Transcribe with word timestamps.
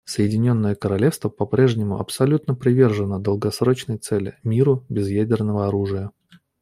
Соединенное 0.03 0.73
Королевство 0.73 1.29
по-прежнему 1.29 1.99
абсолютно 1.99 2.55
привержено 2.55 3.19
долгосрочной 3.19 3.99
цели 3.99 4.31
− 4.31 4.33
миру 4.43 4.83
без 4.89 5.07
ядерного 5.09 5.67
оружия. 5.67 6.09